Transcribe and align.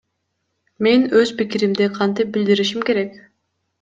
Мен 0.87 1.03
өз 1.21 1.33
пикиримди 1.41 1.91
кантип 1.99 2.33
билдиришим 2.39 2.87
керек? 2.89 3.15